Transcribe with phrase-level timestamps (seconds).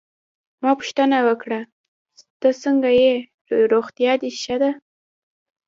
[0.61, 1.59] ما پوښتنه وکړه:
[2.41, 3.13] ته څنګه ېې،
[3.71, 4.71] روغتیا دي ښه ده؟